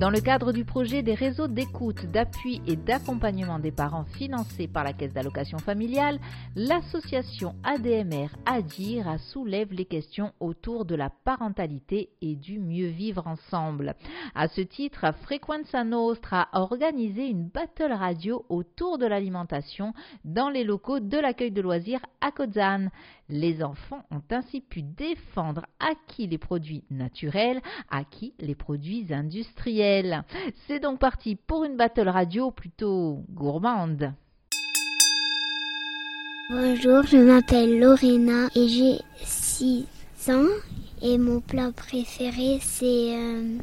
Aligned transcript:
Dans 0.00 0.08
le 0.08 0.22
cadre 0.22 0.52
du 0.52 0.64
projet 0.64 1.02
des 1.02 1.12
réseaux 1.12 1.46
d'écoute, 1.46 2.06
d'appui 2.06 2.62
et 2.66 2.74
d'accompagnement 2.74 3.58
des 3.58 3.70
parents 3.70 4.06
financés 4.06 4.66
par 4.66 4.82
la 4.82 4.94
Caisse 4.94 5.12
d'allocation 5.12 5.58
familiale, 5.58 6.18
l'association 6.56 7.54
ADMR 7.64 8.28
Adira 8.46 9.18
soulève 9.18 9.74
les 9.74 9.84
questions 9.84 10.32
autour 10.40 10.86
de 10.86 10.94
la 10.94 11.10
parentalité 11.10 12.08
et 12.22 12.34
du 12.34 12.60
mieux 12.60 12.86
vivre 12.86 13.26
ensemble. 13.26 13.94
À 14.34 14.48
ce 14.48 14.62
titre, 14.62 15.12
Frequenza 15.20 15.84
Nostra 15.84 16.48
a 16.50 16.62
organisé 16.62 17.26
une 17.26 17.48
battle 17.48 17.92
radio 17.92 18.46
autour 18.48 18.96
de 18.96 19.04
l'alimentation 19.04 19.92
dans 20.24 20.48
les 20.48 20.64
locaux 20.64 21.00
de 21.00 21.18
l'accueil 21.18 21.50
de 21.50 21.60
loisirs 21.60 22.06
à 22.22 22.30
Kozan. 22.30 22.88
Les 23.30 23.62
enfants 23.62 24.04
ont 24.10 24.22
ainsi 24.32 24.60
pu 24.60 24.82
défendre 24.82 25.64
à 25.78 25.92
qui 26.08 26.26
les 26.26 26.36
produits 26.36 26.82
naturels, 26.90 27.60
à 27.88 28.02
qui 28.02 28.34
les 28.40 28.56
produits 28.56 29.06
industriels. 29.12 30.24
C'est 30.66 30.80
donc 30.80 30.98
parti 30.98 31.36
pour 31.36 31.62
une 31.62 31.76
battle 31.76 32.08
radio 32.08 32.50
plutôt 32.50 33.24
gourmande. 33.30 34.12
Bonjour, 36.50 37.04
je 37.04 37.18
m'appelle 37.18 37.78
Lorena 37.78 38.48
et 38.56 38.66
j'ai 38.66 38.98
6 39.24 39.86
ans 40.28 40.48
et 41.00 41.16
mon 41.16 41.40
plat 41.40 41.70
préféré 41.70 42.58
c'est 42.60 43.14
euh, 43.16 43.58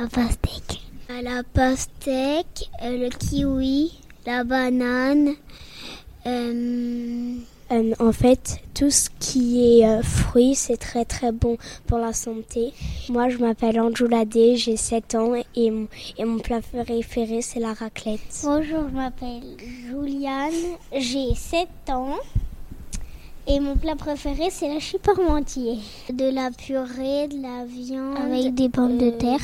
la 0.00 0.08
pastèque. 0.08 0.80
La 1.08 1.44
pastèque, 1.44 2.68
euh, 2.82 2.96
le 2.96 3.08
kiwi, 3.10 4.00
la 4.26 4.42
banane, 4.42 5.34
euh, 6.26 7.36
euh, 7.72 7.92
en 7.98 8.12
fait, 8.12 8.58
tout 8.74 8.90
ce 8.90 9.08
qui 9.18 9.80
est 9.80 9.86
euh, 9.86 10.02
fruits, 10.02 10.54
c'est 10.54 10.76
très 10.76 11.04
très 11.04 11.32
bon 11.32 11.56
pour 11.86 11.98
la 11.98 12.12
santé. 12.12 12.72
Moi, 13.08 13.28
je 13.28 13.38
m'appelle 13.38 13.80
Anjouladé, 13.80 14.56
j'ai 14.56 14.76
7 14.76 15.14
ans 15.14 15.34
et, 15.34 15.72
et 16.18 16.24
mon 16.24 16.38
plat 16.38 16.60
préféré, 16.60 17.42
c'est 17.42 17.60
la 17.60 17.72
raclette. 17.72 18.20
Bonjour, 18.44 18.88
je 18.90 18.96
m'appelle 18.96 19.42
Juliane, 19.88 20.50
j'ai 20.92 21.34
7 21.34 21.68
ans. 21.90 22.16
Et 23.46 23.58
mon 23.58 23.76
plat 23.76 23.96
préféré, 23.96 24.48
c'est 24.50 24.68
la 24.68 24.78
chip 24.78 25.02
parmentier. 25.02 25.78
De 26.12 26.32
la 26.32 26.50
purée, 26.50 27.26
de 27.26 27.42
la 27.42 27.64
viande. 27.64 28.16
Avec 28.18 28.54
des 28.54 28.68
pommes 28.68 28.98
de 28.98 29.10
terre. 29.10 29.40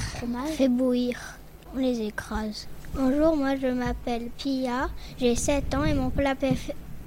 Fait 0.47 0.69
bouillir. 0.69 1.39
On 1.75 1.79
les 1.79 2.03
écrase. 2.03 2.69
Bonjour, 2.95 3.37
moi 3.37 3.57
je 3.57 3.67
m'appelle 3.67 4.31
Pia, 4.39 4.89
j'ai 5.19 5.35
7 5.35 5.75
ans 5.75 5.85
et 5.85 5.93
mon 5.93 6.09
plat 6.09 6.35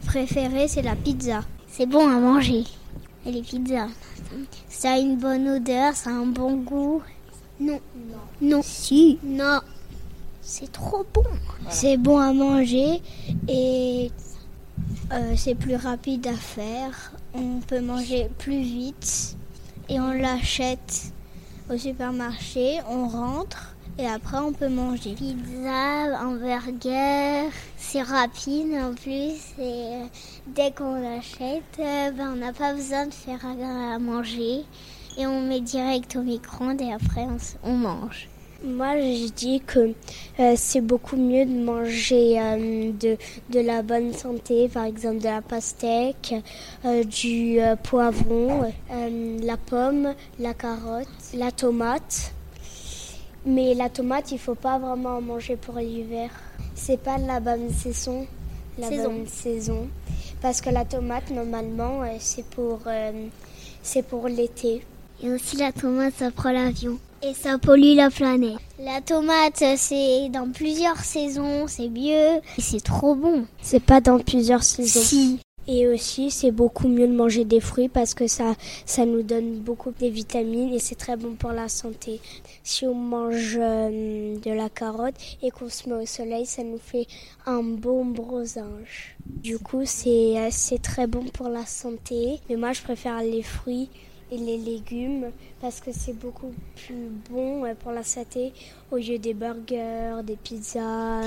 préféré, 0.06 0.68
c'est 0.68 0.82
la 0.82 0.96
pizza. 0.96 1.42
C'est 1.68 1.86
bon 1.86 2.08
à 2.08 2.20
manger. 2.20 2.64
Et 3.26 3.32
les 3.32 3.42
pizzas. 3.42 3.88
Ça 4.68 4.94
a 4.94 4.98
une 4.98 5.18
bonne 5.18 5.48
odeur, 5.48 5.96
ça 5.96 6.10
a 6.10 6.14
un 6.14 6.26
bon 6.26 6.58
goût. 6.58 7.02
Non. 7.60 7.80
Non. 7.96 8.18
Non. 8.42 8.62
Si. 8.64 9.20
Non. 9.24 9.60
C'est 10.42 10.72
trop 10.72 11.06
bon. 11.14 11.24
C'est 11.70 11.98
bon 11.98 12.18
à 12.18 12.34
manger 12.34 13.02
et 13.48 14.12
euh, 15.12 15.34
c'est 15.36 15.56
plus 15.56 15.76
rapide 15.76 16.28
à 16.28 16.34
faire. 16.34 17.12
On 17.34 17.60
peut 17.60 17.82
manger 17.82 18.30
plus 18.40 18.62
vite 18.62 19.38
et 19.90 20.00
on 20.00 20.12
l'achète 20.12 21.12
au 21.70 21.78
supermarché. 21.78 22.80
On 22.90 23.08
rentre 23.08 23.76
et 24.00 24.08
après 24.08 24.38
on 24.38 24.54
peut 24.54 24.70
manger. 24.70 25.14
Pizza, 25.14 26.24
hamburger, 26.24 27.52
c'est 27.78 28.02
rapide 28.02 28.74
en 28.82 28.94
plus 28.94 29.54
et 29.60 29.62
euh, 29.62 30.04
dès 30.48 30.72
qu'on 30.72 30.96
l'achète, 31.02 31.64
euh, 31.80 32.12
ben, 32.12 32.32
on 32.34 32.36
n'a 32.38 32.54
pas 32.54 32.74
besoin 32.74 33.08
de 33.08 33.14
faire 33.14 33.46
à 33.46 34.00
manger 34.00 34.64
et 35.18 35.28
on 35.28 35.42
met 35.42 35.60
direct 35.60 36.16
au 36.16 36.22
micro-ondes 36.22 36.82
et 36.82 36.94
après 36.94 37.28
on, 37.64 37.74
mange. 37.74 38.30
Moi, 38.64 38.98
je 38.98 39.32
dis 39.32 39.62
que 39.66 39.94
euh, 40.40 40.54
c'est 40.56 40.82
beaucoup 40.82 41.18
mieux 41.18 41.46
de 41.46 41.64
manger 41.64 42.36
de, 43.00 43.18
de, 43.50 43.60
la 43.60 43.82
bonne 43.82 44.14
santé, 44.14 44.70
par 44.70 44.86
exemple 44.86 45.20
de 45.20 45.26
la 45.26 45.42
pastèque, 45.42 46.36
du 47.06 47.60
poivron, 47.84 48.72
la 48.90 49.58
pomme, 49.58 50.14
la 50.40 50.54
carotte, 50.54 51.08
la 51.34 51.52
tomate. 51.52 52.34
Mais 53.50 53.74
la 53.74 53.90
tomate, 53.90 54.32
il 54.32 54.38
faut 54.38 54.54
pas 54.54 54.78
vraiment 54.78 55.18
en 55.18 55.22
manger 55.22 55.56
pour 55.56 55.76
l'hiver. 55.80 56.30
C'est 56.76 57.02
pas 57.02 57.18
la 57.18 57.40
bonne 57.40 57.72
saison, 57.72 58.28
la 58.78 58.92
bonne 58.92 59.26
saison, 59.26 59.88
parce 60.40 60.62
que 60.62 60.70
la 60.70 60.86
tomate 60.86 61.32
normalement 61.32 62.04
euh, 62.04 62.16
c'est 62.20 62.46
pour 62.46 62.82
euh, 62.86 63.28
c'est 63.82 64.04
pour 64.04 64.28
l'été. 64.28 64.86
Et 65.24 65.32
aussi 65.32 65.58
la 65.58 65.72
tomate, 65.72 66.14
ça 66.20 66.30
prend 66.30 66.52
l'avion 66.52 67.00
et 67.24 67.34
ça 67.34 67.58
pollue 67.58 67.96
la 67.96 68.12
planète. 68.12 68.60
La 68.80 69.02
tomate, 69.02 69.64
c'est 69.78 70.30
dans 70.30 70.52
plusieurs 70.52 71.00
saisons, 71.00 71.66
c'est 71.68 71.90
mieux 71.90 72.38
et 72.58 72.62
c'est 72.62 72.84
trop 72.84 73.16
bon. 73.16 73.46
C'est 73.64 73.84
pas 73.84 74.00
dans 74.00 74.20
plusieurs 74.20 74.64
saisons. 74.64 75.02
Si. 75.02 75.40
Et 75.72 75.86
aussi, 75.86 76.32
c'est 76.32 76.50
beaucoup 76.50 76.88
mieux 76.88 77.08
de 77.08 77.14
manger 77.14 77.46
des 77.46 77.60
fruits 77.60 77.90
parce 77.90 78.16
que 78.16 78.26
ça, 78.26 78.56
ça 78.88 79.06
nous 79.06 79.22
donne 79.22 79.60
beaucoup 79.60 79.92
de 79.92 80.08
vitamines 80.08 80.74
et 80.74 80.80
c'est 80.80 80.96
très 80.96 81.16
bon 81.16 81.36
pour 81.36 81.52
la 81.52 81.70
santé. 81.70 82.20
Si 82.64 82.88
on 82.88 82.96
mange 82.96 83.56
euh, 83.62 84.36
de 84.40 84.52
la 84.52 84.70
carotte 84.70 85.14
et 85.44 85.52
qu'on 85.52 85.70
se 85.70 85.88
met 85.88 86.02
au 86.02 86.08
soleil, 86.08 86.48
ça 86.48 86.64
nous 86.64 86.80
fait 86.80 87.06
un 87.46 87.62
bon 87.62 88.04
brosage. 88.04 89.16
Du 89.28 89.60
coup, 89.60 89.84
c'est, 89.86 90.40
euh, 90.40 90.48
c'est 90.50 90.82
très 90.82 91.06
bon 91.06 91.26
pour 91.26 91.50
la 91.50 91.68
santé. 91.68 92.40
Mais 92.50 92.56
moi, 92.56 92.74
je 92.74 92.82
préfère 92.82 93.22
les 93.22 93.44
fruits 93.44 93.90
et 94.32 94.38
les 94.38 94.58
légumes 94.58 95.30
parce 95.62 95.82
que 95.82 95.92
c'est 95.94 96.18
beaucoup 96.18 96.52
plus 96.78 97.12
bon 97.30 97.64
euh, 97.64 97.76
pour 97.76 97.92
la 97.92 98.04
santé 98.04 98.54
au 98.90 98.98
lieu 98.98 99.20
des 99.20 99.36
burgers, 99.36 100.24
des 100.24 100.36
pizzas, 100.36 101.22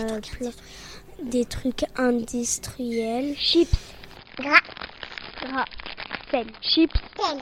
des 1.23 1.45
trucs 1.45 1.85
industriels. 1.97 3.37
Chips 3.37 3.79
Gras. 4.39 4.61
Gras. 5.41 5.65
Sel. 6.31 6.47
Chips. 6.61 7.01
Sel. 7.17 7.39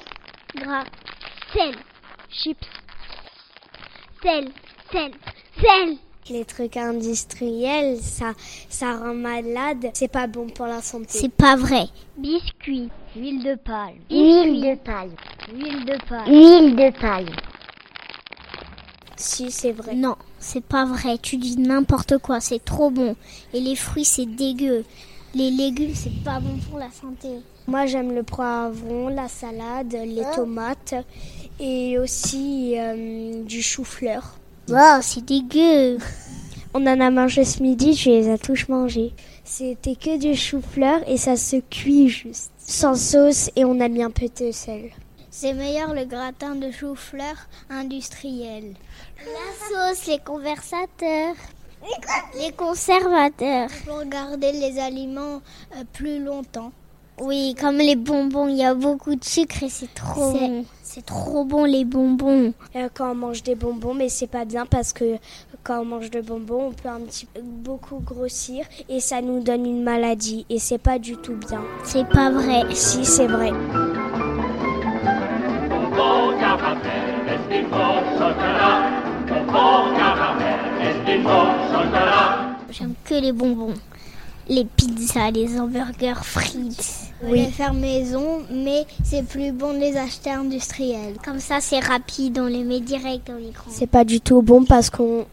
Gras. 0.57 0.85
Sel. 1.53 1.75
Chips. 2.31 2.67
Sel. 4.23 4.53
Sel. 4.91 5.13
Sel. 5.61 5.99
Les 6.29 6.45
trucs 6.45 6.77
industriels, 6.77 7.99
ça, 8.01 8.35
ça 8.69 8.97
rend 8.97 9.15
malade. 9.15 9.91
C'est 9.95 10.07
pas 10.07 10.29
bon 10.29 10.49
pour 10.49 10.67
la 10.67 10.81
santé. 10.81 11.09
C'est 11.09 11.33
pas 11.33 11.57
vrai. 11.57 11.89
Biscuits. 12.17 12.89
Huile 13.17 13.43
de 13.43 13.57
palme. 13.57 13.99
Huile 14.11 14.61
de 14.61 14.77
palme. 14.77 15.15
Huile 15.53 15.85
de 15.85 15.99
palme. 16.09 16.29
Huile 16.29 16.77
de 16.77 17.01
palme. 17.01 17.37
Si, 19.17 19.51
c'est 19.51 19.73
vrai. 19.73 19.95
Non, 19.97 20.17
c'est 20.39 20.65
pas 20.65 20.85
vrai. 20.85 21.19
Tu 21.19 21.37
dis 21.37 21.59
n'importe 21.59 22.19
quoi. 22.19 22.39
C'est 22.41 22.65
trop 22.65 22.91
bon. 22.91 23.17
Et 23.53 23.61
les 23.61 23.75
fruits, 23.75 24.05
c'est 24.05 24.27
dégueu. 24.27 24.85
Les 25.35 25.51
légumes, 25.51 25.95
c'est 25.95 26.25
pas 26.25 26.41
bon 26.41 26.57
pour 26.69 26.79
la 26.79 26.91
santé. 26.91 27.29
Moi, 27.69 27.87
j'aime 27.87 28.13
le 28.15 28.25
poivron, 28.25 29.09
la 29.09 29.29
salade, 29.29 29.93
les 29.93 30.25
ah. 30.25 30.35
tomates 30.35 30.95
et 31.61 31.99
aussi 31.99 32.75
euh, 32.77 33.45
du 33.45 33.63
chou-fleur. 33.63 34.37
Wow, 34.69 35.01
c'est 35.03 35.25
dégueu. 35.25 35.99
On 36.75 36.85
en 36.87 37.01
a 37.01 37.11
mangé 37.11 37.45
ce 37.45 37.63
midi, 37.63 37.95
je 37.95 38.11
les 38.11 38.29
ai 38.29 38.39
tous 38.39 38.69
mangés. 38.69 39.13
C'était 39.45 39.97
que 39.97 40.19
du 40.19 40.37
chou-fleur 40.37 41.01
et 41.09 41.17
ça 41.17 41.37
se 41.37 41.57
cuit 41.57 42.09
juste. 42.09 42.51
Sans 42.59 42.95
sauce 42.95 43.51
et 43.57 43.65
on 43.65 43.81
a 43.81 43.89
mis 43.89 44.05
un 44.05 44.11
peu 44.11 44.27
de 44.29 44.53
sel. 44.53 44.91
C'est 45.33 45.53
meilleur 45.55 45.93
le 45.93 46.05
gratin 46.05 46.55
de 46.55 46.71
chou-fleur 46.71 47.35
industriel. 47.69 48.75
La 49.19 49.93
sauce, 49.93 50.07
les 50.07 50.19
conversateurs. 50.19 51.35
Les 52.39 52.53
conservateurs. 52.53 53.69
Pour 53.87 54.05
garder 54.05 54.53
les 54.53 54.79
aliments 54.79 55.41
euh, 55.77 55.85
plus 55.93 56.23
longtemps. 56.23 56.73
Oui, 57.21 57.55
comme 57.61 57.77
les 57.77 57.97
bonbons, 57.97 58.49
il 58.49 58.57
y 58.57 58.65
a 58.65 58.75
beaucoup 58.75 59.15
de 59.15 59.23
sucre 59.23 59.63
et 59.63 59.69
c'est 59.69 59.93
trop 59.93 60.33
bon. 60.33 60.65
C'est 60.83 61.05
trop 61.05 61.45
bon 61.45 61.65
les 61.65 61.85
bonbons. 61.85 62.55
Euh, 62.75 62.89
quand 62.95 63.13
on 63.13 63.15
mange 63.15 63.43
des 63.43 63.55
bonbons, 63.55 63.93
mais 63.93 64.09
c'est 64.09 64.27
pas 64.27 64.47
bien 64.47 64.65
parce 64.65 64.95
que 64.95 65.19
quand 65.63 65.81
on 65.81 65.85
mange 65.85 66.11
des 66.11 66.23
bonbons, 66.23 66.69
on 66.69 66.73
peut 66.73 66.89
un 66.89 67.01
petit 67.01 67.27
peu 67.27 67.43
beaucoup 67.43 68.01
grossir 68.01 68.65
et 68.89 69.01
ça 69.01 69.21
nous 69.21 69.41
donne 69.41 69.67
une 69.67 69.83
maladie 69.83 70.47
et 70.49 70.59
c'est 70.59 70.79
pas 70.79 70.99
du 70.99 71.17
tout 71.19 71.37
bien. 71.37 71.63
C'est 71.85 72.09
pas 72.09 72.31
vrai. 72.31 72.63
Si, 72.75 73.05
c'est 73.05 73.27
vrai. 73.27 73.53
J'aime 82.71 82.95
que 83.05 83.15
les 83.15 83.33
bonbons, 83.33 83.75
les 84.49 84.65
pizzas, 84.65 85.31
les 85.31 85.59
hamburgers 85.59 86.23
frites. 86.23 87.11
Oui. 87.23 87.41
Les 87.41 87.47
faire 87.47 87.75
maison, 87.75 88.43
mais 88.51 88.87
c'est 89.05 89.27
plus 89.27 89.53
bon 89.53 89.75
de 89.75 89.79
les 89.79 89.97
acheter 89.97 90.31
industriels. 90.31 91.17
Comme 91.23 91.39
ça, 91.39 91.59
c'est 91.61 91.81
rapide, 91.81 92.39
on 92.41 92.47
les 92.47 92.65
met 92.65 92.81
direct 92.81 93.29
au 93.29 93.39
micro. 93.39 93.71
C'est 93.71 93.87
pas 93.87 94.05
du 94.05 94.21
tout 94.21 94.41
bon 94.41 94.65
parce 94.65 94.89
qu'on 94.89 95.27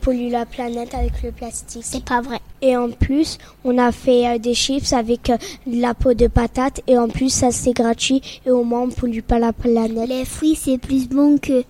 pollue 0.00 0.30
la 0.30 0.46
planète 0.46 0.94
avec 0.94 1.22
le 1.22 1.32
plastique. 1.32 1.82
C'est 1.84 2.04
pas 2.04 2.22
vrai. 2.22 2.38
Et 2.62 2.76
en 2.76 2.90
plus, 2.90 3.38
on 3.64 3.76
a 3.76 3.92
fait 3.92 4.26
euh, 4.26 4.38
des 4.38 4.54
chips 4.54 4.92
avec 4.92 5.30
euh, 5.30 5.36
de 5.66 5.80
la 5.80 5.94
peau 5.94 6.14
de 6.14 6.26
patate 6.26 6.80
et 6.86 6.96
en 6.98 7.08
plus, 7.08 7.28
ça 7.28 7.50
c'est 7.52 7.72
gratuit 7.72 8.20
et 8.46 8.50
au 8.50 8.64
moins 8.64 8.82
on 8.82 8.88
pollue 8.88 9.20
pas 9.20 9.38
la 9.38 9.52
planète. 9.52 10.08
Les 10.08 10.24
fruits, 10.24 10.56
c'est 10.56 10.78
plus 10.78 11.08
bon 11.08 11.38
que 11.38 11.62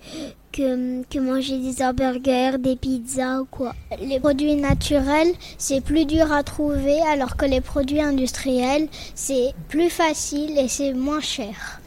que, 0.51 1.19
manger 1.19 1.57
des 1.59 1.83
hamburgers, 1.83 2.57
des 2.59 2.75
pizzas 2.75 3.41
ou 3.41 3.45
quoi. 3.45 3.73
Les 4.01 4.19
produits 4.19 4.55
naturels, 4.55 5.33
c'est 5.57 5.81
plus 5.81 6.05
dur 6.05 6.31
à 6.31 6.43
trouver 6.43 6.99
alors 7.01 7.35
que 7.35 7.45
les 7.45 7.61
produits 7.61 8.01
industriels, 8.01 8.87
c'est 9.15 9.53
plus 9.67 9.89
facile 9.89 10.57
et 10.57 10.67
c'est 10.67 10.93
moins 10.93 11.21
cher. 11.21 11.78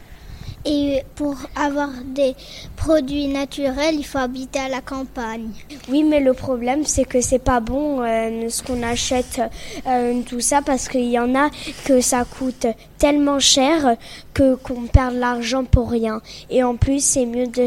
Et 0.65 1.03
pour 1.17 1.37
avoir 1.57 1.91
des 2.05 2.35
produits 2.77 3.27
naturels, 3.27 3.97
il 3.97 4.05
faut 4.05 4.19
habiter 4.19 4.61
à 4.61 4.69
la 4.69 4.81
campagne. 4.81 5.49
Oui, 5.89 6.05
mais 6.05 6.21
le 6.21 6.35
problème, 6.35 6.85
c'est 6.85 7.05
que 7.05 7.21
c'est 7.21 7.41
pas 7.41 7.61
bon 7.61 8.01
euh, 8.01 8.49
ce 8.49 8.63
qu'on 8.63 8.83
achète, 8.83 9.41
euh, 9.87 10.21
tout 10.23 10.41
ça, 10.41 10.63
parce 10.63 10.89
qu'il 10.89 11.11
y 11.11 11.19
en 11.19 11.35
a 11.35 11.51
que 11.85 12.01
ça 12.01 12.25
coûte 12.25 12.67
tellement 12.99 13.41
cher 13.41 13.97
que 14.35 14.55
qu'on 14.55 14.83
perd 14.83 15.15
l'argent 15.15 15.65
pour 15.65 15.91
rien. 15.91 16.21
Et 16.49 16.63
en 16.63 16.77
plus, 16.77 17.03
c'est 17.05 17.27
mieux 17.27 17.49
de 17.49 17.67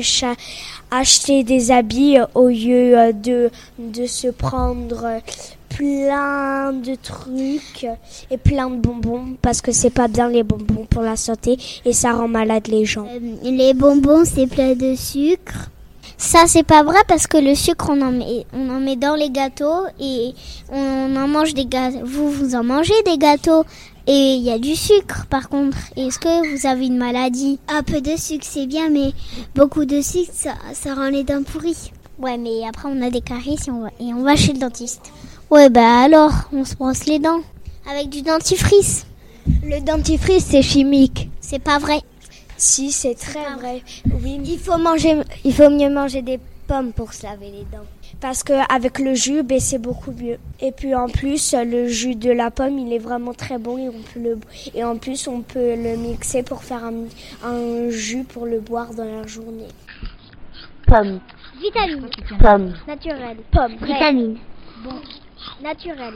acheter 0.91 1.43
des 1.43 1.71
habits 1.71 2.17
au 2.33 2.47
lieu 2.47 2.97
euh, 2.97 3.11
de 3.11 3.49
de 3.77 4.05
se 4.05 4.27
prendre 4.27 5.19
plein 5.75 6.71
de 6.71 6.95
trucs 6.95 7.85
et 8.31 8.37
plein 8.37 8.69
de 8.69 8.77
bonbons 8.77 9.35
parce 9.41 9.61
que 9.61 9.71
c'est 9.71 9.89
pas 9.89 10.07
bien 10.07 10.29
les 10.29 10.43
bonbons 10.43 10.85
pour 10.89 11.01
la 11.01 11.17
santé 11.17 11.57
et 11.83 11.91
ça 11.93 12.13
rend 12.13 12.27
malade 12.29 12.67
les 12.67 12.85
gens. 12.85 13.07
Euh, 13.07 13.19
les 13.43 13.73
bonbons 13.73 14.23
c'est 14.25 14.47
plein 14.47 14.73
de 14.73 14.95
sucre. 14.95 15.69
Ça 16.17 16.43
c'est 16.47 16.63
pas 16.63 16.83
vrai 16.83 16.99
parce 17.09 17.27
que 17.27 17.37
le 17.37 17.55
sucre 17.55 17.89
on 17.89 18.01
en 18.01 18.11
met 18.11 18.45
on 18.53 18.69
en 18.69 18.79
met 18.79 18.95
dans 18.95 19.15
les 19.15 19.29
gâteaux 19.29 19.83
et 19.99 20.33
on 20.71 21.13
en 21.15 21.27
mange 21.27 21.53
des 21.53 21.65
gâteaux. 21.65 22.05
Vous 22.05 22.29
vous 22.31 22.55
en 22.55 22.63
mangez 22.63 22.93
des 23.05 23.17
gâteaux 23.17 23.65
et 24.07 24.35
il 24.35 24.43
y 24.43 24.51
a 24.51 24.59
du 24.59 24.75
sucre 24.75 25.25
par 25.29 25.49
contre. 25.49 25.77
Est-ce 25.97 26.19
que 26.19 26.53
vous 26.53 26.67
avez 26.67 26.85
une 26.85 26.97
maladie? 26.97 27.59
Un 27.67 27.83
peu 27.83 27.99
de 27.99 28.15
sucre 28.15 28.45
c'est 28.49 28.67
bien 28.67 28.89
mais 28.89 29.11
beaucoup 29.55 29.83
de 29.83 29.99
sucre 30.01 30.31
ça, 30.33 30.53
ça 30.73 30.93
rend 30.93 31.09
les 31.09 31.25
dents 31.25 31.43
pourries. 31.43 31.91
Ouais 32.17 32.37
mais 32.37 32.65
après 32.65 32.87
on 32.89 33.01
a 33.01 33.09
des 33.09 33.21
caries 33.21 33.57
et 33.67 33.71
on 33.71 33.81
va, 33.81 33.89
et 33.99 34.13
on 34.13 34.23
va 34.23 34.37
chez 34.37 34.53
le 34.53 34.59
dentiste. 34.59 35.11
Ouais, 35.51 35.69
bah 35.69 36.01
alors, 36.01 36.31
on 36.51 36.65
se 36.65 36.75
brosse 36.75 37.05
les 37.05 37.19
dents 37.19 37.41
avec 37.87 38.09
du 38.09 38.23
dentifrice. 38.23 39.05
Le 39.63 39.79
dentifrice, 39.79 40.45
c'est 40.45 40.63
chimique. 40.63 41.29
C'est 41.39 41.59
pas 41.59 41.77
vrai. 41.77 42.01
Si, 42.57 42.91
c'est 42.91 43.13
très 43.13 43.53
vrai. 43.59 43.83
Oui. 44.23 44.39
Il 44.43 44.57
faut 44.57 44.77
manger, 44.77 45.21
il 45.43 45.53
faut 45.53 45.69
mieux 45.69 45.89
manger 45.89 46.23
des 46.23 46.39
pommes 46.67 46.93
pour 46.93 47.13
se 47.13 47.23
laver 47.23 47.51
les 47.51 47.65
dents. 47.71 47.85
Parce 48.19 48.41
qu'avec 48.41 48.97
le 48.97 49.13
jus, 49.13 49.43
ben, 49.43 49.59
c'est 49.59 49.77
beaucoup 49.77 50.11
mieux. 50.11 50.39
Et 50.59 50.71
puis 50.71 50.95
en 50.95 51.09
plus, 51.09 51.53
le 51.53 51.87
jus 51.87 52.15
de 52.15 52.31
la 52.31 52.49
pomme, 52.49 52.79
il 52.79 52.91
est 52.91 52.99
vraiment 52.99 53.33
très 53.33 53.59
bon 53.59 53.77
et 53.77 53.89
on 53.89 54.01
peut 54.01 54.19
le 54.19 54.39
et 54.73 54.83
en 54.83 54.97
plus 54.97 55.27
on 55.27 55.41
peut 55.41 55.75
le 55.75 55.95
mixer 55.95 56.41
pour 56.41 56.63
faire 56.63 56.83
un, 56.83 56.93
un 57.47 57.89
jus 57.91 58.23
pour 58.23 58.47
le 58.47 58.59
boire 58.61 58.95
dans 58.95 59.05
la 59.05 59.27
journée. 59.27 59.67
Pomme. 60.87 61.19
Vitamine. 61.61 62.09
Pomme. 62.39 62.73
Naturelle. 62.87 63.37
Pomme. 63.51 63.75
Vitamine. 63.81 64.37
Bon 64.83 64.95
naturel. 65.61 66.15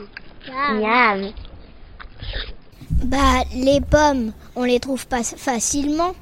Bah, 3.04 3.44
les 3.54 3.80
pommes, 3.80 4.32
on 4.56 4.64
les 4.64 4.80
trouve 4.80 5.06
pas 5.06 5.22
facilement, 5.22 6.14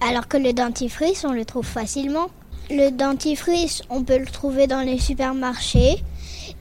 alors 0.00 0.28
que 0.28 0.36
le 0.36 0.52
dentifrice, 0.52 1.24
on 1.24 1.32
le 1.32 1.44
trouve 1.44 1.66
facilement. 1.66 2.28
Le 2.70 2.90
dentifrice, 2.90 3.82
on 3.90 4.04
peut 4.04 4.18
le 4.18 4.26
trouver 4.26 4.66
dans 4.66 4.80
les 4.80 4.98
supermarchés. 4.98 6.02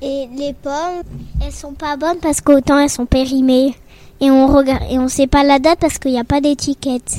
Et 0.02 0.28
les 0.36 0.54
pommes, 0.54 1.04
elles 1.42 1.54
sont 1.54 1.74
pas 1.74 1.96
bonnes 1.98 2.20
parce 2.22 2.42
qu'autant 2.42 2.80
elles 2.80 2.90
sont 2.90 3.06
périmées. 3.06 3.74
Et 4.20 4.32
on 4.32 4.48
regarde 4.48 4.84
et 4.90 5.00
on 5.00 5.08
sait 5.08 5.28
pas 5.28 5.44
la 5.44 5.60
date 5.60 5.80
parce 5.80 5.98
qu'il 5.98 6.12
n'y 6.12 6.20
a 6.20 6.26
pas 6.26 6.42
d'étiquette. 6.42 7.16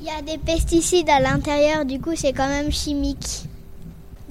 Il 0.00 0.06
y 0.06 0.10
a 0.10 0.22
des 0.22 0.38
pesticides 0.38 1.08
à 1.10 1.20
l'intérieur, 1.20 1.84
du 1.84 2.00
coup 2.00 2.12
c'est 2.14 2.32
quand 2.32 2.48
même 2.48 2.70
chimique. 2.70 3.47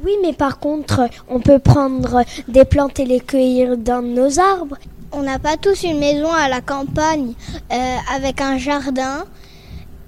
Oui, 0.03 0.11
mais 0.21 0.33
par 0.33 0.59
contre, 0.59 1.09
on 1.27 1.39
peut 1.39 1.57
prendre 1.57 2.23
des 2.47 2.65
plantes 2.65 2.99
et 2.99 3.05
les 3.05 3.19
cueillir 3.19 3.77
dans 3.77 4.03
nos 4.03 4.39
arbres. 4.39 4.77
On 5.11 5.23
n'a 5.23 5.39
pas 5.39 5.57
tous 5.57 5.83
une 5.83 5.97
maison 5.97 6.31
à 6.31 6.47
la 6.47 6.61
campagne 6.61 7.33
euh, 7.71 7.95
avec 8.13 8.39
un 8.41 8.59
jardin 8.59 9.25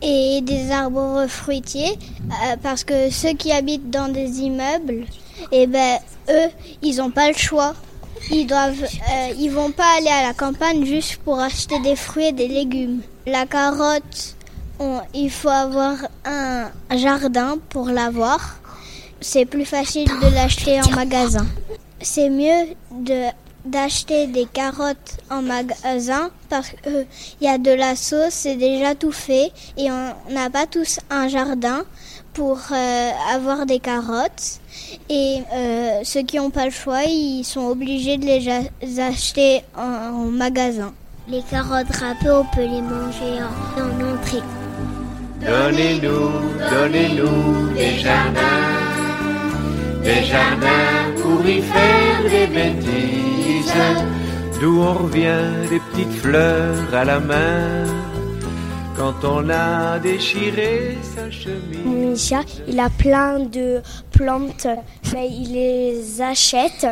et 0.01 0.41
des 0.41 0.71
arbres 0.71 1.25
fruitiers 1.27 1.97
euh, 2.21 2.55
parce 2.61 2.83
que 2.83 3.09
ceux 3.09 3.33
qui 3.33 3.51
habitent 3.51 3.89
dans 3.89 4.09
des 4.09 4.41
immeubles, 4.41 5.05
eh 5.51 5.65
ben 5.65 5.97
eux, 6.29 6.49
ils 6.83 6.97
n'ont 6.97 7.11
pas 7.11 7.29
le 7.29 7.37
choix. 7.37 7.73
Ils 8.29 8.45
doivent, 8.45 8.83
euh, 8.83 9.49
vont 9.49 9.71
pas 9.71 9.97
aller 9.97 10.09
à 10.09 10.27
la 10.27 10.33
campagne 10.33 10.85
juste 10.85 11.17
pour 11.17 11.39
acheter 11.39 11.79
des 11.79 11.95
fruits 11.95 12.27
et 12.27 12.31
des 12.31 12.47
légumes. 12.47 13.01
La 13.25 13.47
carotte, 13.47 14.35
il 15.15 15.31
faut 15.31 15.49
avoir 15.49 15.95
un 16.25 16.69
jardin 16.95 17.57
pour 17.69 17.87
l'avoir 17.87 18.58
c'est 19.21 19.45
plus 19.45 19.65
facile 19.65 20.07
de 20.07 20.33
l'acheter 20.33 20.81
en 20.81 20.89
magasin. 20.91 21.45
C'est 22.01 22.29
mieux 22.29 22.75
de 22.91 23.29
d'acheter 23.65 24.27
des 24.27 24.45
carottes 24.45 25.17
en 25.29 25.41
magasin 25.41 26.29
parce 26.49 26.69
qu'il 26.69 27.05
y 27.41 27.47
a 27.47 27.57
de 27.57 27.71
la 27.71 27.95
sauce, 27.95 28.31
c'est 28.31 28.55
déjà 28.55 28.95
tout 28.95 29.11
fait 29.11 29.51
et 29.77 29.91
on 29.91 30.33
n'a 30.33 30.49
pas 30.49 30.65
tous 30.65 30.99
un 31.09 31.27
jardin 31.27 31.83
pour 32.33 32.57
euh, 32.71 33.09
avoir 33.33 33.65
des 33.65 33.79
carottes. 33.79 34.59
Et 35.09 35.39
euh, 35.53 35.99
ceux 36.03 36.21
qui 36.21 36.37
n'ont 36.37 36.51
pas 36.51 36.65
le 36.65 36.71
choix, 36.71 37.03
ils 37.03 37.43
sont 37.43 37.67
obligés 37.67 38.17
de 38.17 38.25
les 38.25 38.99
acheter 38.99 39.61
en, 39.77 40.11
magasin. 40.31 40.93
Les 41.27 41.41
carottes 41.43 41.93
râpées, 41.95 42.31
on 42.31 42.45
peut 42.55 42.61
les 42.61 42.81
manger 42.81 43.41
en, 43.43 43.81
en 43.81 44.13
entrée. 44.13 44.41
Donnez-nous, 45.45 46.31
donnez-nous 46.71 47.73
des 47.73 47.99
jardins 47.99 48.78
des 50.03 50.23
jardins 50.23 51.13
pour 51.21 51.45
y 51.45 51.61
faire 51.61 52.23
des 52.23 52.47
bêtises, 52.47 53.73
d'où 54.59 54.81
on 54.81 54.93
revient 54.93 55.67
des 55.69 55.79
petites 55.91 56.13
fleurs 56.13 56.93
à 56.93 57.05
la 57.05 57.19
main. 57.19 57.85
Quand 58.95 59.23
on 59.23 59.49
a 59.49 59.97
déchiré 59.99 60.97
sa 61.15 61.31
chemise. 61.31 61.85
Misha, 61.85 62.41
il 62.67 62.77
a 62.81 62.89
plein 62.89 63.39
de 63.39 63.81
plantes, 64.11 64.67
mais 65.13 65.29
il 65.29 65.53
les 65.53 66.21
achète 66.21 66.85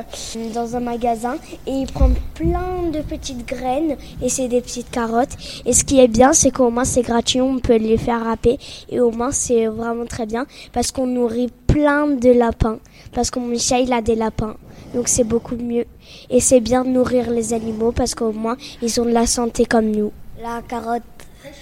dans 0.55 0.77
un 0.77 0.79
magasin 0.79 1.35
et 1.65 1.71
il 1.71 1.87
prend 1.91 2.09
plein 2.33 2.89
de 2.93 3.01
petites 3.01 3.45
graines 3.45 3.97
et 4.21 4.29
c'est 4.29 4.47
des 4.47 4.61
petites 4.61 4.89
carottes. 4.89 5.35
Et 5.65 5.73
ce 5.73 5.83
qui 5.83 5.99
est 5.99 6.07
bien, 6.07 6.31
c'est 6.31 6.51
qu'au 6.51 6.69
moins 6.69 6.85
c'est 6.85 7.01
gratuit, 7.01 7.41
on 7.41 7.59
peut 7.59 7.75
les 7.75 7.97
faire 7.97 8.23
râper 8.23 8.57
et 8.89 9.01
au 9.01 9.11
moins 9.11 9.31
c'est 9.31 9.65
vraiment 9.67 10.05
très 10.05 10.25
bien 10.25 10.45
parce 10.71 10.93
qu'on 10.93 11.07
nourrit 11.07 11.51
plein 11.77 12.07
de 12.07 12.31
lapins 12.31 12.79
parce 13.13 13.29
que 13.29 13.37
mon 13.39 13.57
chat 13.57 13.79
il 13.79 13.93
a 13.93 14.01
des 14.01 14.15
lapins. 14.15 14.55
Donc 14.95 15.07
c'est 15.07 15.23
beaucoup 15.23 15.55
mieux. 15.55 15.85
Et 16.29 16.39
c'est 16.39 16.59
bien 16.59 16.83
de 16.83 16.89
nourrir 16.89 17.29
les 17.29 17.53
animaux 17.53 17.91
parce 17.91 18.15
qu'au 18.15 18.31
moins 18.31 18.57
ils 18.81 18.99
ont 18.99 19.05
de 19.05 19.11
la 19.11 19.27
santé 19.27 19.65
comme 19.65 19.91
nous. 19.91 20.11
La 20.41 20.61
carotte 20.67 21.03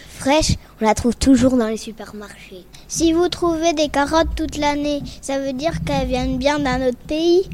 fraîche, 0.10 0.54
on 0.80 0.86
la 0.86 0.96
trouve 0.96 1.18
toujours 1.18 1.58
dans 1.58 1.68
les 1.68 1.78
supermarchés. 1.78 2.64
Si 2.88 3.12
vous 3.12 3.28
trouvez 3.28 3.74
des 3.74 3.90
carottes 3.90 4.36
toute 4.38 4.58
l'année, 4.58 5.02
ça 5.22 5.38
veut 5.40 5.54
dire 5.54 5.84
qu'elles 5.86 6.08
viennent 6.08 6.38
bien 6.38 6.60
d'un 6.60 6.88
autre 6.88 7.06
pays? 7.08 7.50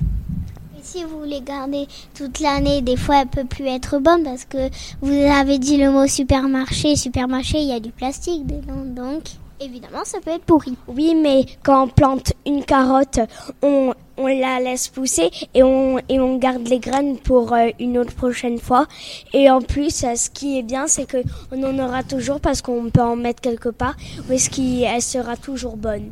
Si 0.84 1.04
vous 1.04 1.24
les 1.24 1.42
gardez 1.42 1.88
toute 2.16 2.40
l'année, 2.40 2.82
des 2.82 2.98
fois 2.98 3.22
elles 3.22 3.28
peuvent 3.28 3.46
plus 3.46 3.68
être 3.68 4.00
bonnes 4.00 4.24
parce 4.24 4.46
que 4.46 4.70
vous 5.02 5.14
avez 5.14 5.60
dit 5.60 5.78
le 5.78 5.92
mot 5.92 6.08
supermarché. 6.08 6.96
Supermarché, 6.96 7.60
il 7.60 7.68
y 7.68 7.74
a 7.74 7.80
du 7.80 7.92
plastique 7.92 8.48
dedans, 8.48 8.84
donc 8.86 9.24
évidemment, 9.60 10.04
ça 10.04 10.20
peut 10.20 10.32
être 10.32 10.44
pourri. 10.44 10.76
Oui, 10.88 11.14
mais 11.16 11.46
quand 11.64 11.84
on 11.84 11.88
plante 11.88 12.34
une 12.48 12.66
carotte, 12.66 13.20
on, 13.62 13.94
la 14.18 14.60
laisse 14.60 14.88
pousser 14.88 15.30
et 15.54 15.64
on, 15.64 16.38
garde 16.38 16.68
les 16.68 16.80
graines 16.80 17.18
pour 17.18 17.54
euh, 17.54 17.70
une 17.80 17.98
autre 17.98 18.14
prochaine 18.14 18.60
fois. 18.60 18.88
Et 19.34 19.50
en 19.50 19.62
plus, 19.62 20.04
euh, 20.04 20.16
ce 20.16 20.30
qui 20.30 20.58
est 20.58 20.64
bien, 20.64 20.88
c'est 20.88 21.06
qu'on 21.10 21.64
en 21.64 21.80
aura 21.80 22.04
toujours 22.04 22.40
parce 22.40 22.62
qu'on 22.62 22.90
peut 22.90 23.02
en 23.02 23.16
mettre 23.16 23.42
quelque 23.42 23.70
part, 23.70 23.96
où 24.28 24.34
est-ce 24.34 24.50
qu'elle 24.50 25.02
sera 25.02 25.38
toujours 25.38 25.78
bonne. 25.78 26.12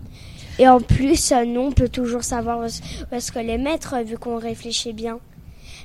Et 0.60 0.68
en 0.68 0.80
plus, 0.80 1.32
euh, 1.32 1.46
nous, 1.46 1.62
on 1.62 1.72
peut 1.72 1.90
toujours 1.90 2.24
savoir 2.24 2.60
où 2.60 2.66
est-ce 3.16 3.32
que 3.32 3.40
les 3.40 3.58
mettre, 3.58 3.96
vu 4.04 4.18
qu'on 4.18 4.38
réfléchit 4.38 4.94
bien. 4.94 5.20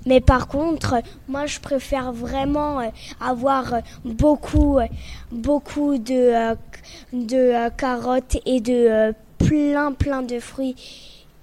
Mais 0.06 0.20
par 0.20 0.48
contre, 0.48 0.96
moi, 1.28 1.46
je 1.46 1.60
préfère 1.60 2.12
vraiment 2.12 2.80
euh, 2.80 2.88
avoir 3.20 3.76
beaucoup, 4.04 4.78
euh, 4.78 4.86
beaucoup 5.32 5.96
de, 5.96 6.52
euh, 6.52 6.54
de 7.12 7.70
carottes 7.76 8.36
et 8.44 8.60
de 8.60 9.14
plein, 9.38 9.92
plein 9.92 10.22
de 10.22 10.38
fruits 10.40 10.76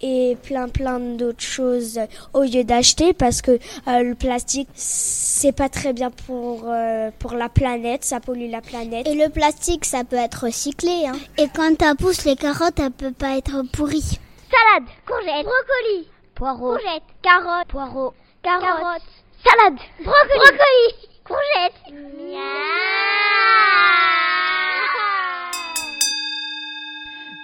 et 0.01 0.37
plein 0.43 0.67
plein 0.67 0.99
d'autres 0.99 1.41
choses 1.41 1.99
au 2.33 2.41
lieu 2.41 2.63
d'acheter 2.63 3.13
parce 3.13 3.41
que 3.41 3.59
le 3.87 4.13
plastique 4.13 4.69
c'est 4.73 5.51
pas 5.55 5.69
très 5.69 5.93
bien 5.93 6.11
pour 6.11 6.71
pour 7.19 7.33
la 7.33 7.49
planète, 7.49 8.03
ça 8.03 8.19
pollue 8.19 8.49
la 8.49 8.61
planète. 8.61 9.07
Et 9.07 9.15
le 9.15 9.29
plastique 9.29 9.85
ça 9.85 10.03
peut 10.03 10.15
être 10.15 10.45
recyclé 10.45 11.05
hein. 11.07 11.17
Et 11.37 11.47
quand 11.55 11.77
tu 11.77 11.95
pousses 11.97 12.25
les 12.25 12.35
carottes, 12.35 12.79
elles 12.79 12.91
peuvent 12.91 13.13
pas 13.13 13.37
être 13.37 13.63
pourries. 13.73 14.19
Salade, 14.49 14.89
courgette, 15.05 15.45
brocoli, 15.45 16.07
poireau, 16.35 16.73
courgette, 16.73 17.03
carotte, 17.21 17.67
poireau, 17.67 18.13
carotte, 18.43 19.01
salade, 19.43 19.79
brocoli, 19.99 20.39
brocoli 20.39 21.11
courgette. 21.23 21.77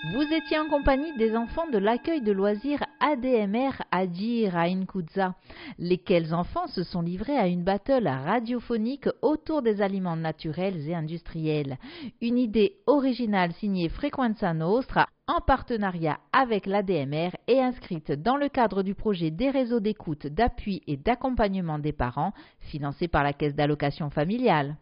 Vous 0.03 0.21
étiez 0.21 0.59
en 0.59 0.67
compagnie 0.67 1.11
des 1.17 1.35
enfants 1.35 1.67
de 1.67 1.79
l'accueil 1.79 2.21
de 2.21 2.31
loisirs 2.31 2.85
ADMR 2.99 3.81
Adir 3.91 4.55
à 4.55 4.65
Inkutza, 4.65 5.33
lesquels 5.79 6.35
enfants 6.35 6.67
se 6.67 6.83
sont 6.83 7.01
livrés 7.01 7.35
à 7.35 7.47
une 7.47 7.63
battle 7.63 8.07
radiophonique 8.07 9.09
autour 9.23 9.63
des 9.63 9.81
aliments 9.81 10.15
naturels 10.15 10.87
et 10.87 10.93
industriels. 10.93 11.77
Une 12.21 12.37
idée 12.37 12.77
originale 12.85 13.53
signée 13.53 13.89
Frequenza 13.89 14.53
Nostra 14.53 15.07
en 15.27 15.41
partenariat 15.41 16.19
avec 16.31 16.67
l'ADMR 16.67 17.31
et 17.47 17.59
inscrite 17.59 18.11
dans 18.11 18.37
le 18.37 18.49
cadre 18.49 18.83
du 18.83 18.93
projet 18.93 19.31
des 19.31 19.49
réseaux 19.49 19.79
d'écoute, 19.79 20.27
d'appui 20.27 20.83
et 20.85 20.97
d'accompagnement 20.97 21.79
des 21.79 21.91
parents 21.91 22.33
financé 22.59 23.07
par 23.07 23.23
la 23.23 23.33
Caisse 23.33 23.55
d'allocation 23.55 24.11
familiale. 24.11 24.77